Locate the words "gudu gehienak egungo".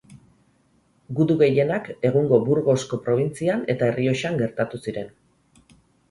1.17-2.39